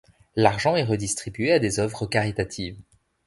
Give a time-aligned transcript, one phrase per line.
[0.35, 2.81] L’argent est redistribué à des œuvres caritatives.